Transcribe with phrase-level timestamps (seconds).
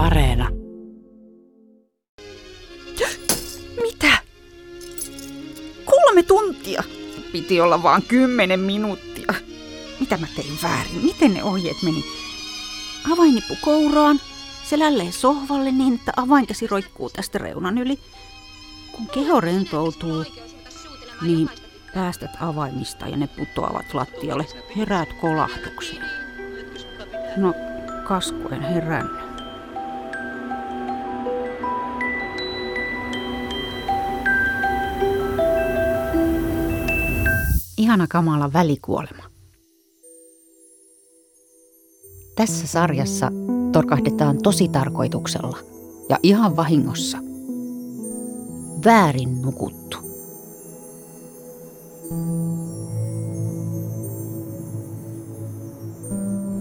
[0.00, 0.48] Areena.
[3.82, 4.18] Mitä?
[5.84, 6.82] Kolme tuntia?
[7.32, 9.34] Piti olla vain kymmenen minuuttia.
[10.00, 11.04] Mitä mä tein väärin?
[11.04, 12.04] Miten ne ohjeet meni?
[13.12, 14.20] Avainippu kouraan,
[14.64, 17.98] selälleen sohvalle niin, että avainkäsi roikkuu tästä reunan yli.
[18.92, 20.24] Kun keho rentoutuu,
[21.22, 21.50] niin
[21.94, 24.46] päästät avaimista ja ne putoavat lattialle.
[24.76, 26.04] Heräät kolahdukseen.
[27.36, 27.54] No,
[28.08, 29.29] kaskuen herännyt.
[37.90, 39.22] Ihana kamala välikuolema.
[42.36, 43.32] Tässä sarjassa
[43.72, 45.58] torkahdetaan tosi tarkoituksella
[46.08, 47.18] ja ihan vahingossa.
[48.84, 49.96] Väärin nukuttu.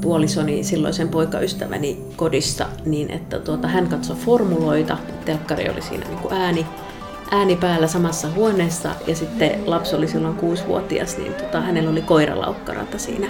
[0.01, 6.33] puolisoni silloisen poikaystäväni kodissa niin, että tuota, hän katsoi formuloita, telkkari oli siinä niin kuin
[6.33, 6.65] ääni,
[7.31, 12.97] ääni päällä samassa huoneessa ja sitten lapsi oli silloin kuusivuotias, niin tota, hänellä oli koiralaukkarata
[12.97, 13.27] siinä.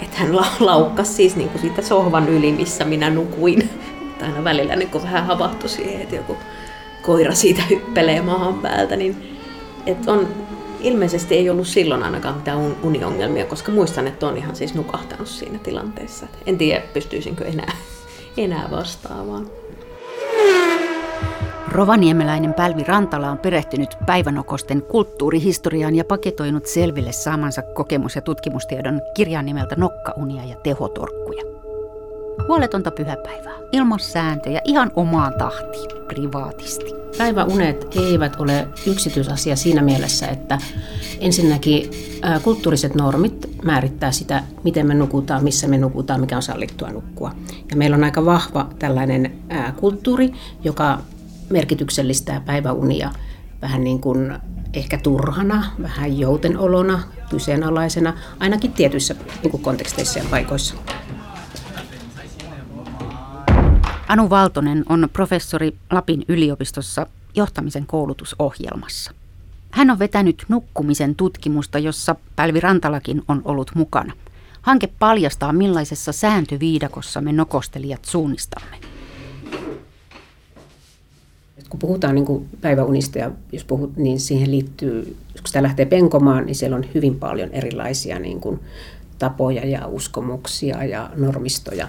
[0.00, 3.70] Että hän la- laukkasi siis niin kuin siitä sohvan yli, missä minä nukuin.
[4.02, 6.36] Että aina välillä niin kuin vähän havahtui siihen, että joku
[7.02, 8.96] koira siitä hyppelee maahan päältä.
[8.96, 9.38] Niin,
[9.86, 10.28] että on,
[10.80, 15.58] ilmeisesti ei ollut silloin ainakaan mitään uniongelmia, koska muistan, että on ihan siis nukahtanut siinä
[15.58, 16.26] tilanteessa.
[16.46, 17.72] En tiedä, pystyisinkö enää,
[18.36, 19.61] enää vastaamaan.
[21.72, 29.46] Rovaniemeläinen Pälvi Rantala on perehtynyt päivänokosten kulttuurihistoriaan ja paketoinut selville saamansa kokemus- ja tutkimustiedon kirjan
[29.46, 31.42] nimeltä Nokkaunia ja tehotorkkuja.
[32.48, 36.92] Huoletonta pyhäpäivää, ilman sääntöjä, ihan omaan tahtiin, privaatisti.
[37.18, 40.58] Päiväunet eivät ole yksityisasia siinä mielessä, että
[41.20, 41.90] ensinnäkin
[42.42, 47.32] kulttuuriset normit määrittää sitä, miten me nukutaan, missä me nukutaan, mikä on sallittua nukkua.
[47.70, 49.32] Ja meillä on aika vahva tällainen
[49.76, 50.32] kulttuuri,
[50.64, 50.98] joka
[51.52, 53.10] merkityksellistää päiväunia
[53.62, 54.38] vähän niin kuin
[54.74, 60.74] ehkä turhana, vähän joutenolona, kyseenalaisena, ainakin tietyissä niin kuin konteksteissa ja paikoissa.
[64.08, 69.12] Anu Valtonen on professori Lapin yliopistossa johtamisen koulutusohjelmassa.
[69.70, 74.12] Hän on vetänyt nukkumisen tutkimusta, jossa Pälvi Rantalakin on ollut mukana.
[74.62, 78.91] Hanke paljastaa, millaisessa sääntöviidakossa me nokostelijat suunnistamme
[81.72, 86.46] kun puhutaan niin kuin päiväunista ja jos puhut, niin siihen liittyy, kun sitä lähtee penkomaan,
[86.46, 88.60] niin siellä on hyvin paljon erilaisia niin kuin
[89.18, 91.88] tapoja ja uskomuksia ja normistoja.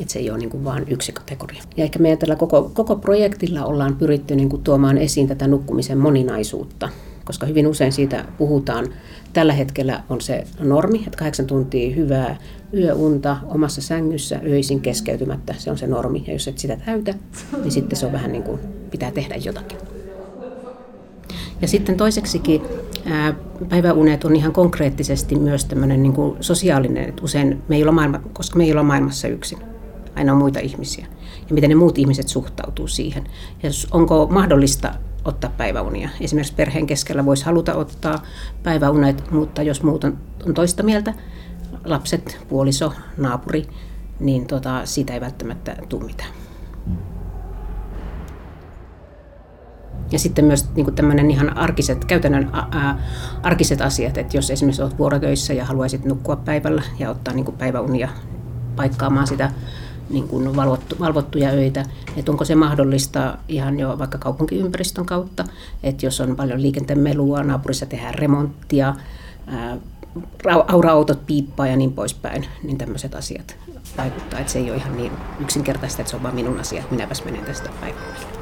[0.00, 1.62] Että se ei ole niin kuin vain yksi kategoria.
[1.76, 5.98] Ja ehkä meidän tällä koko, koko projektilla ollaan pyritty niin kuin tuomaan esiin tätä nukkumisen
[5.98, 6.88] moninaisuutta,
[7.30, 8.88] koska hyvin usein siitä puhutaan.
[9.32, 12.36] Tällä hetkellä on se normi, että kahdeksan tuntia hyvää
[12.74, 15.54] yöunta omassa sängyssä öisin keskeytymättä.
[15.58, 16.24] Se on se normi.
[16.26, 17.14] Ja jos et sitä täytä,
[17.62, 18.60] niin sitten se on vähän niin kuin
[18.90, 19.78] pitää tehdä jotakin.
[21.62, 22.62] Ja sitten toiseksikin
[23.68, 28.20] päiväunet on ihan konkreettisesti myös tämmöinen niin kuin sosiaalinen, että usein me ei ole maailma,
[28.32, 29.58] koska me ei ole maailmassa yksin.
[30.16, 31.06] Aina on muita ihmisiä.
[31.48, 33.24] Ja miten ne muut ihmiset suhtautuu siihen.
[33.62, 34.94] Ja onko mahdollista
[35.24, 36.08] ottaa päiväunia.
[36.20, 38.22] Esimerkiksi perheen keskellä voisi haluta ottaa
[38.62, 40.18] päiväunet, mutta jos muut on,
[40.54, 41.14] toista mieltä,
[41.84, 43.68] lapset, puoliso, naapuri,
[44.20, 46.30] niin tota, siitä ei välttämättä tule mitään.
[50.12, 52.98] Ja sitten myös niin tämmöinen ihan arkiset, käytännön ää,
[53.42, 58.08] arkiset asiat, että jos esimerkiksi olet vuorotöissä ja haluaisit nukkua päivällä ja ottaa niin päiväunia
[58.76, 59.50] paikkaamaan sitä
[60.10, 61.84] niin kuin valvottu, valvottuja öitä,
[62.16, 65.44] että onko se mahdollista ihan jo vaikka kaupunkiympäristön kautta,
[65.82, 68.94] että jos on paljon liikenteen melua, naapurissa tehdään remonttia,
[69.46, 69.76] ää,
[70.68, 73.56] aura-autot piippaa ja niin poispäin, niin tämmöiset asiat
[73.98, 76.94] vaikuttaa, että se ei ole ihan niin yksinkertaista, että se on vain minun asia, että
[76.94, 78.39] minäpäs menen tästä päivänä.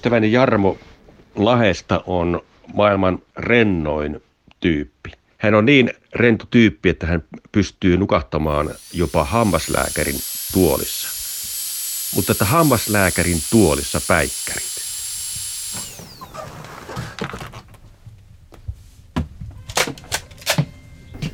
[0.00, 0.78] Ystäväni Jarmo
[1.36, 2.40] Lahesta on
[2.74, 4.22] maailman rennoin
[4.60, 5.10] tyyppi.
[5.38, 10.20] Hän on niin rento tyyppi, että hän pystyy nukahtamaan jopa hammaslääkärin
[10.52, 11.08] tuolissa.
[12.14, 14.70] Mutta että hammaslääkärin tuolissa päikkärit.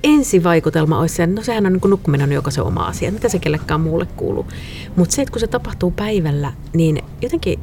[0.03, 3.81] ensivaikutelma olisi se, no sehän on niin nukkuminen on jokaisen oma asia, mitä se kellekään
[3.81, 4.47] muulle kuuluu.
[4.97, 7.61] Mutta se, että kun se tapahtuu päivällä, niin jotenkin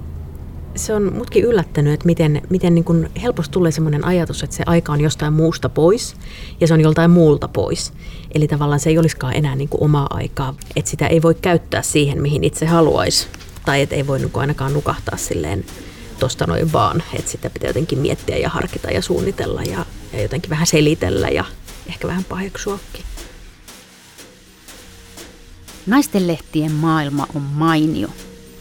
[0.76, 4.64] se on mutkin yllättänyt, että miten, miten niin kuin helposti tulee sellainen ajatus, että se
[4.66, 6.16] aika on jostain muusta pois
[6.62, 7.94] ja se on joltain muulta pois.
[8.36, 11.82] Eli tavallaan se ei olisikaan enää niin kuin omaa aikaa, että sitä ei voi käyttää
[11.82, 13.28] siihen, mihin itse haluaisi.
[13.66, 15.66] Tai että ei voi niin ainakaan nukahtaa silleen
[16.20, 20.50] tuosta noin vaan, että sitä pitää jotenkin miettiä ja harkita ja suunnitella ja, ja jotenkin
[20.50, 21.46] vähän selitellä ja
[21.88, 23.06] ehkä vähän paheksuakin.
[25.86, 28.10] Naistenlehtien maailma on mainio.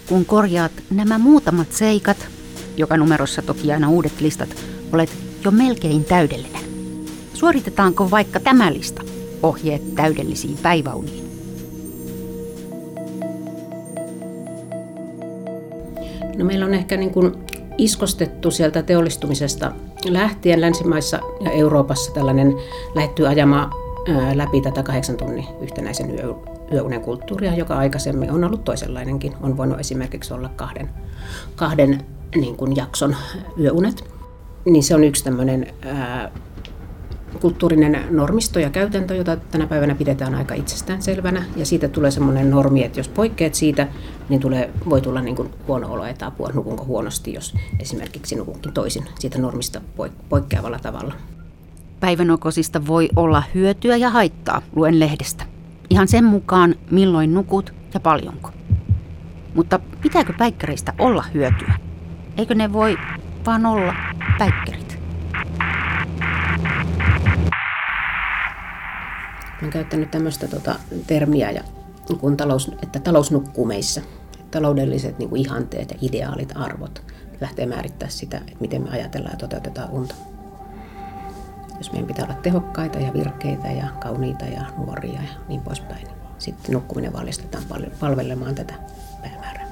[0.08, 2.28] Kun korjaat nämä muutamat seikat,
[2.76, 4.48] joka numerossa toki aina uudet listat,
[4.92, 5.10] olet
[5.44, 6.62] jo melkein täydellinen.
[7.34, 9.02] Suoritetaanko vaikka tämä lista,
[9.42, 11.22] ohjeet täydellisiin päiväuniin?
[16.36, 17.32] No meillä on ehkä niin kuin
[17.78, 19.72] iskostettu sieltä teollistumisesta
[20.04, 22.54] lähtien länsimaissa ja Euroopassa tällainen
[22.94, 23.70] lähetty ajama
[24.34, 26.10] läpi tätä kahdeksan tunnin yhtenäisen
[26.72, 29.32] yöunen kulttuuria, joka aikaisemmin on ollut toisenlainenkin.
[29.40, 30.90] On voinut esimerkiksi olla kahden,
[31.56, 32.04] kahden
[32.34, 33.16] niin kuin jakson
[33.60, 34.04] yöunet.
[34.64, 36.30] Niin se on yksi tämmöinen ää,
[37.40, 41.44] kulttuurinen normisto ja käytäntö, jota tänä päivänä pidetään aika itsestäänselvänä.
[41.56, 43.88] Ja siitä tulee semmoinen normi, että jos poikkeat siitä,
[44.28, 48.72] niin tulee, voi tulla niin kuin huono olo että apua, nukunko huonosti, jos esimerkiksi nukunkin
[48.72, 49.80] toisin siitä normista
[50.28, 51.14] poikkeavalla tavalla.
[52.00, 55.51] Päivänokosista voi olla hyötyä ja haittaa, luen lehdestä.
[55.92, 58.50] Ihan sen mukaan, milloin nukut ja paljonko.
[59.54, 61.74] Mutta pitääkö päikkäreistä olla hyötyä?
[62.36, 62.98] Eikö ne voi
[63.46, 63.94] vaan olla
[64.38, 64.98] päikkärit?
[69.60, 70.74] Olen käyttänyt tämmöistä tota,
[71.06, 71.62] termiä, ja,
[72.20, 74.02] kun talous, että talous nukkuu meissä.
[74.50, 77.02] Taloudelliset niin kuin ihanteet ja ideaalit arvot
[77.40, 80.14] lähtee määrittää sitä, että miten me ajatellaan ja toteutetaan unta.
[81.82, 86.16] Jos meidän pitää olla tehokkaita ja virkeitä ja kauniita ja nuoria ja niin poispäin, niin
[86.38, 87.64] sitten nukkuminen valjastetaan
[88.00, 88.74] palvelemaan tätä
[89.22, 89.66] päämäärää.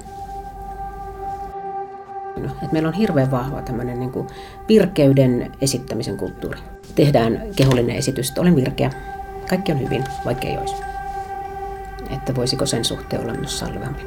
[2.37, 4.13] No, että meillä on hirveän vahva tämmöinen niin
[4.69, 6.61] virkeyden esittämisen kulttuuri.
[6.95, 8.91] Tehdään kehollinen esitys, että olen virkeä,
[9.49, 10.75] kaikki on hyvin, vaikka ei olisi.
[12.11, 14.03] Että voisiko sen suhteen olla myös salvampi.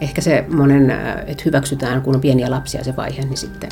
[0.00, 0.90] Ehkä se monen,
[1.26, 3.70] että hyväksytään, kun on pieniä lapsia se vaihe, niin sitten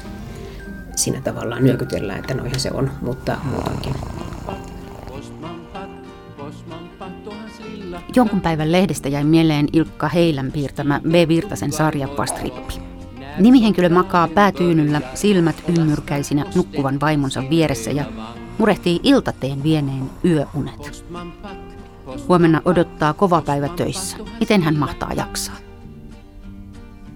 [0.96, 3.94] siinä tavallaan nyökytellään, että noihin se on, mutta muutenkin.
[8.16, 11.28] Jonkun päivän lehdestä jäi mieleen Ilkka Heilän piirtämä B.
[11.28, 12.74] Virtasen sarjapastrippi.
[13.38, 18.04] Nimihenkilö makaa päätyynyllä silmät ymmyrkäisinä nukkuvan vaimonsa vieressä ja
[18.58, 21.04] murehtii iltateen vieneen yöunet.
[22.28, 24.16] Huomenna odottaa kova päivä töissä.
[24.40, 25.56] Miten hän mahtaa jaksaa?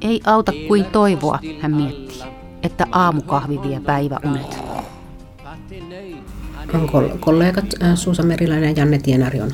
[0.03, 2.23] Ei auta kuin toivoa, hän miettii,
[2.67, 4.59] että aamukahvi vie päiväunet.
[7.21, 9.51] Kollegat Suusa Meriläinen ja Janne Tienari on,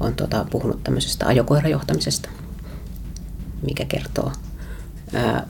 [0.00, 2.28] on tota, puhunut tämmöisestä ajokoirajohtamisesta,
[3.62, 4.32] mikä kertoo
[5.14, 5.46] ää,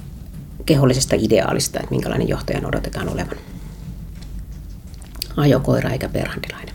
[0.66, 3.36] kehollisesta ideaalista, että minkälainen johtajan odotetaan olevan
[5.36, 6.74] ajokoira eikä perhandilainen.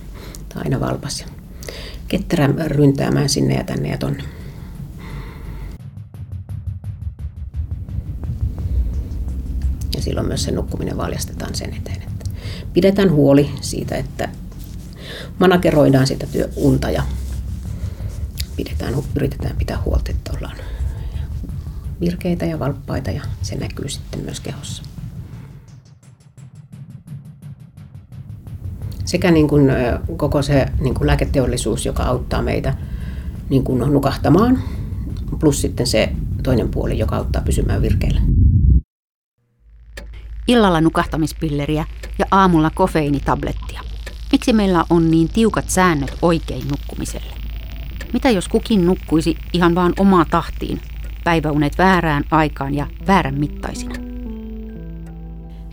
[0.50, 1.28] Tämä on aina valpas ja
[2.08, 4.24] ketterä ryntäämään sinne ja tänne ja tonne.
[10.00, 12.30] Ja silloin myös se nukkuminen valjastetaan sen eteen, että
[12.74, 14.30] pidetään huoli siitä, että
[15.40, 17.04] manageroidaan sitä työunta ja
[18.56, 20.58] pidetään, yritetään pitää huolta, että ollaan
[22.02, 24.84] virkeitä ja valppaita ja se näkyy sitten myös kehossa.
[29.06, 29.72] sekä niin kuin
[30.18, 32.74] koko se niin kuin lääketeollisuus, joka auttaa meitä
[33.50, 34.60] niin kuin nukahtamaan,
[35.40, 36.10] plus sitten se
[36.44, 38.22] toinen puoli, joka auttaa pysymään virkeillä.
[40.50, 41.86] Illalla nukahtamispilleriä
[42.20, 43.82] ja aamulla kofeiinitablettia.
[44.32, 47.34] Miksi meillä on niin tiukat säännöt oikein nukkumiselle?
[48.14, 50.82] Mitä jos kukin nukkuisi ihan vaan omaa tahtiin,
[51.24, 53.96] päiväunet väärään aikaan ja väärän mittaisina?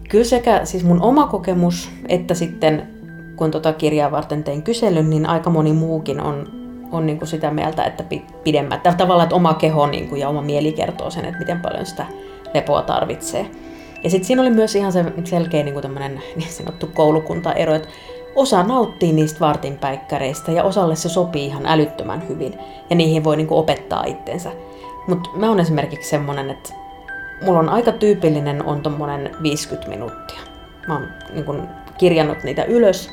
[0.09, 2.89] Kyllä sekä siis mun oma kokemus että sitten
[3.37, 6.49] kun tota kirjaa varten tein kyselyn, niin aika moni muukin on,
[6.93, 8.05] on niin kuin sitä mieltä, että
[8.45, 11.87] pidemmät, tavallaan että oma keho niin kuin, ja oma mieli kertoo sen, että miten paljon
[11.87, 12.07] sitä
[12.55, 13.51] lepoa tarvitsee.
[14.03, 15.95] Ja sitten siinä oli myös ihan se selkeä niin kuin
[16.37, 17.89] niin sanottu koulukuntaero, että
[18.35, 22.59] osa nauttii niistä vartinpäikkäreistä ja osalle se sopii ihan älyttömän hyvin
[22.91, 24.53] ja niihin voi niin kuin opettaa itsensä.
[25.09, 26.75] Mutta mä oon esimerkiksi semmonen, että
[27.43, 30.41] mulla on aika tyypillinen on tommonen 50 minuuttia.
[30.89, 31.63] Mä oon niin kuin
[31.99, 33.11] kirjannut niitä ylös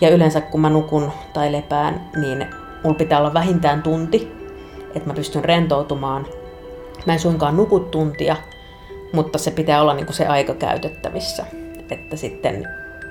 [0.00, 2.46] ja yleensä kun mä nukun tai lepään, niin
[2.84, 4.32] mulla pitää olla vähintään tunti,
[4.94, 6.26] että mä pystyn rentoutumaan.
[7.06, 8.36] Mä en suinkaan nuku tuntia,
[9.12, 11.44] mutta se pitää olla niin kuin se aika käytettävissä.
[11.90, 12.68] Että sitten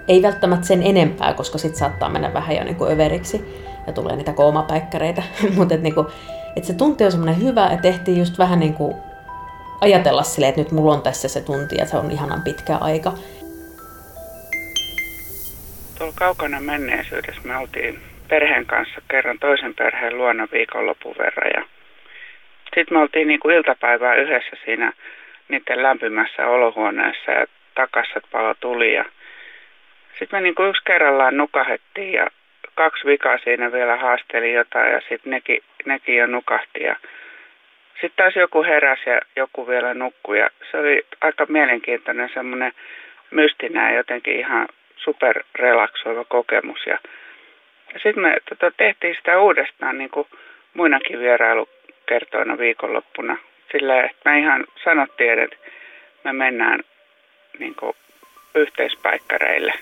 [0.08, 3.42] ei välttämättä sen enempää, koska sit saattaa mennä vähän jo niin kuin överiksi
[3.88, 5.24] ja tulee niitä koomapäikkäreitä.
[5.58, 6.08] mutta että, niin kuin,
[6.56, 8.96] että se tunti on semmoinen hyvä, että ehtii just vähän niin kuin
[9.82, 13.14] ajatella sille, että nyt mulla on tässä se tunti ja se on ihanan pitkä aika.
[15.98, 21.64] Tuolla kaukana menneisyydessä me oltiin perheen kanssa kerran toisen perheen luona viikonlopun verran ja
[22.64, 24.94] sitten me oltiin niin kuin iltapäivää yhdessä siinä
[25.52, 28.94] niiden lämpimässä olohuoneessa ja takassat palo tuli
[30.20, 32.28] sitten me niin kuin yksi kerrallaan nukahettiin ja
[32.76, 36.84] kaksi vikaa siinä vielä haasteli jotain ja sitten nekin, nekin jo nukahti
[38.02, 42.72] sitten taas joku heräsi ja joku vielä nukkui ja se oli aika mielenkiintoinen semmoinen
[43.32, 46.98] mystinen jotenkin ihan superrelaksoiva kokemus ja,
[47.94, 50.28] ja sitten me tota, tehtiin sitä uudestaan niin kuin
[50.74, 53.38] muinakin vierailukertoina viikonloppuna
[53.72, 55.56] sillä että me ihan sanottiin, että
[56.24, 56.80] me mennään
[57.60, 57.94] niin kuin
[58.56, 59.74] yhteispäikkäreille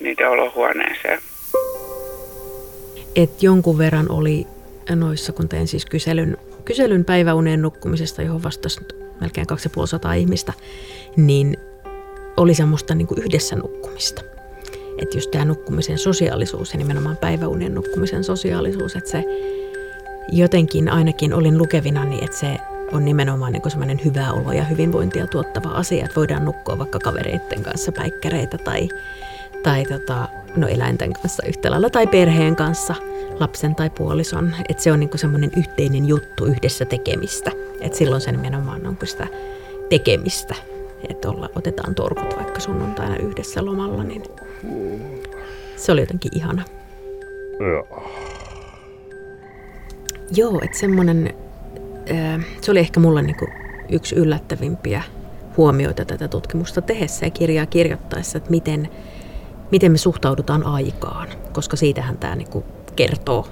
[0.00, 1.18] niiden olohuoneeseen.
[3.16, 4.46] Et jonkun verran oli
[4.94, 8.80] noissa, kun tein siis kyselyn, kyselyn päiväuneen nukkumisesta, johon vastasi
[9.20, 10.52] melkein 2500 ihmistä,
[11.16, 11.56] niin
[12.36, 14.22] oli semmoista niin kuin yhdessä nukkumista.
[14.98, 19.24] Että just tämä nukkumisen sosiaalisuus ja nimenomaan päiväunien nukkumisen sosiaalisuus, että se
[20.32, 22.56] jotenkin ainakin olin lukevina, niin että se
[22.92, 27.62] on nimenomaan niin semmoinen hyvää olo ja hyvinvointia tuottava asia, että voidaan nukkua vaikka kavereiden
[27.62, 28.88] kanssa päikkäreitä tai,
[29.62, 32.94] tai tota, no eläinten kanssa yhtä lailla tai perheen kanssa,
[33.40, 34.54] lapsen tai puolison.
[34.68, 37.50] Että se on niin semmoinen yhteinen juttu yhdessä tekemistä.
[37.80, 39.26] Että silloin se nimenomaan on sitä
[39.88, 40.54] tekemistä.
[41.08, 44.22] Että olla, otetaan torkut vaikka sunnuntaina yhdessä lomalla, niin
[45.76, 46.64] se oli jotenkin ihana.
[50.36, 51.34] Joo, että semmoinen
[52.60, 53.52] se oli ehkä mulle niin kuin
[53.88, 55.02] yksi yllättävimpiä
[55.56, 58.88] huomioita tätä tutkimusta tehdessä ja kirjaa kirjoittaessa, että miten,
[59.70, 62.64] miten me suhtaudutaan aikaan, koska siitähän tämä niin kuin
[62.96, 63.48] kertoo,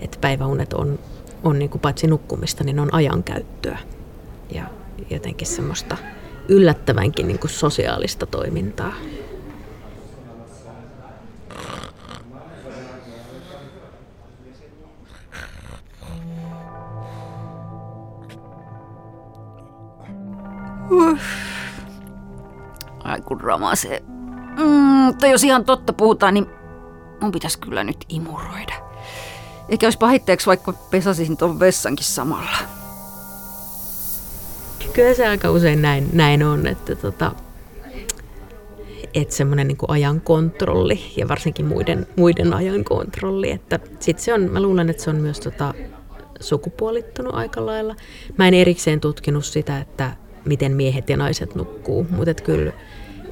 [0.00, 0.98] että päiväunet on,
[1.44, 3.78] on niin kuin paitsi nukkumista, niin on ajankäyttöä
[4.50, 4.64] ja
[5.10, 5.96] jotenkin semmoista
[6.48, 8.92] yllättävänkin niin kuin sosiaalista toimintaa.
[23.24, 24.02] Ai kun ramasee.
[24.58, 26.46] Mm, mutta jos ihan totta puhutaan, niin
[27.20, 28.74] mun pitäisi kyllä nyt imuroida.
[29.68, 32.56] Eikä olisi pahitteeksi, vaikka pesasin tuon vessankin samalla.
[34.92, 37.32] Kyllä se aika usein näin, näin on, että tota,
[39.14, 43.50] että semmoinen niin ajan kontrolli ja varsinkin muiden, muiden ajan kontrolli.
[43.50, 45.74] Että sit se on, mä luulen, että se on myös tota,
[46.40, 47.94] sukupuolittunut aika lailla.
[48.38, 52.72] Mä en erikseen tutkinut sitä, että miten miehet ja naiset nukkuu, mutta kyllä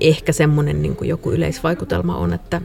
[0.09, 2.61] ehkä semmoinen niin kuin joku yleisvaikutelma on, että,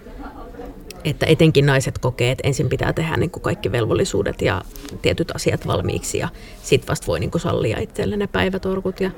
[1.04, 4.62] että etenkin naiset kokee, että ensin pitää tehdä niin kuin kaikki velvollisuudet ja
[5.02, 6.30] tietyt asiat valmiiksi ja
[6.64, 9.00] sitten vasta voi niin kuin sallia itselle ne päivätorkut.
[9.00, 9.12] Ja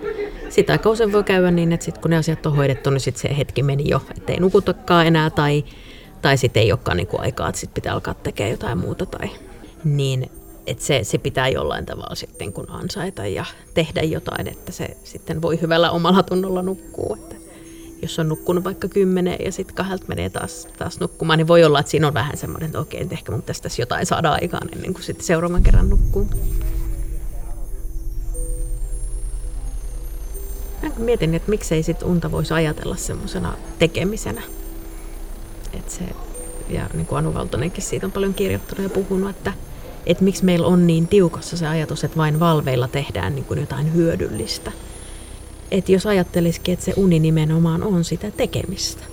[0.50, 3.22] sitten aika usein voi käydä niin, että sit kun ne asiat on hoidettu, niin sitten
[3.22, 5.64] se hetki meni jo, että ei nukutakaan enää tai,
[6.22, 9.06] tai sitten ei olekaan niin kuin aikaa, että sitten pitää alkaa tekemään jotain muuta.
[9.06, 9.30] Tai,
[9.84, 10.30] niin
[10.70, 15.42] että se, se pitää jollain tavalla sitten kun ansaita ja tehdä jotain, että se sitten
[15.42, 17.18] voi hyvällä omalla tunnolla nukkua.
[17.20, 17.36] Että
[18.10, 21.80] jos on nukkunut vaikka kymmenen ja sitten kahdelta menee taas, taas nukkumaan, niin voi olla,
[21.80, 25.04] että siinä on vähän semmoinen, että okei, ehkä mun tässä jotain saada aikaan ennen kuin
[25.04, 26.28] sitten seuraavan kerran nukkuu.
[30.84, 34.42] Mä mietin, että miksei sit unta voisi ajatella semmoisena tekemisenä.
[35.74, 36.04] Et se,
[36.70, 39.54] ja niin kuin Anu Valtonenkin siitä on paljon kirjoittanut ja puhunut, että,
[40.06, 43.94] että miksi meillä on niin tiukassa se ajatus, että vain valveilla tehdään niin kuin jotain
[43.94, 44.72] hyödyllistä–
[45.72, 49.04] että jos ajattelisikin, että se uni nimenomaan on sitä tekemistä,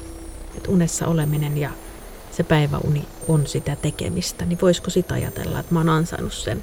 [0.56, 1.70] että unessa oleminen ja
[2.30, 6.62] se päiväuni on sitä tekemistä, niin voisiko sitä ajatella, että mä oon ansainnut sen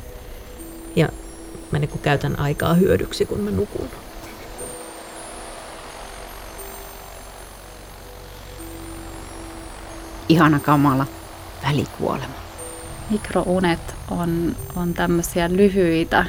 [0.95, 1.09] ja
[1.71, 3.87] mä niin käytän aikaa hyödyksi, kun mä nukun.
[10.29, 11.05] Ihana kamala
[11.67, 12.33] välikuolema.
[13.09, 16.25] Mikrounet on, on tämmöisiä lyhyitä,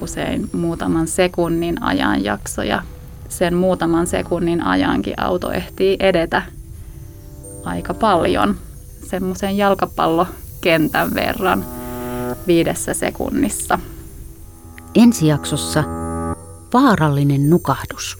[0.00, 2.82] usein muutaman sekunnin ajanjaksoja,
[3.32, 6.42] sen muutaman sekunnin ajankin auto ehtii edetä
[7.64, 8.56] aika paljon.
[9.10, 11.64] Semmoisen jalkapallokentän verran
[12.46, 13.78] viidessä sekunnissa.
[14.94, 15.84] Ensi jaksossa
[16.74, 18.18] vaarallinen nukahdus.